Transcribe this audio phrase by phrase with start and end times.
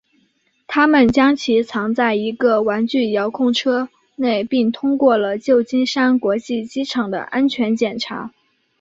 [0.65, 8.31] 他们将其藏在一个玩具遥控车内并通过了旧金山国际机场的安全检查。